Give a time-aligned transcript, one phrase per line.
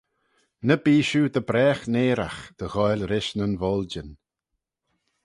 [0.65, 4.09] Ny bee shiu dy bragh nearagh dy ghoaill rish nyn voiljyn.